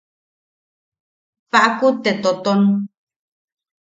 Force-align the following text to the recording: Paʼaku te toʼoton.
Paʼaku 1.51 1.87
te 2.03 2.09
toʼoton. 2.23 2.61